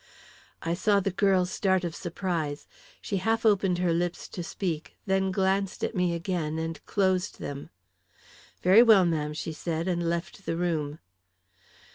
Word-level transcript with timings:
I 0.63 0.73
saw 0.73 0.99
the 0.99 1.11
girl's 1.11 1.51
start 1.51 1.83
of 1.83 1.93
surprise; 1.95 2.67
she 3.03 3.17
half 3.17 3.45
opened 3.45 3.77
her 3.77 3.93
lips 3.93 4.27
to 4.29 4.41
speak, 4.43 4.97
then 5.05 5.29
glanced 5.29 5.83
at 5.83 5.93
me 5.93 6.15
again 6.15 6.57
and 6.57 6.83
closed 6.87 7.39
them. 7.39 7.69
"Very 8.63 8.81
well, 8.81 9.05
ma'am," 9.05 9.35
she 9.35 9.53
said, 9.53 9.87
and 9.87 10.09
left 10.09 10.47
the 10.47 10.57
room. 10.57 10.97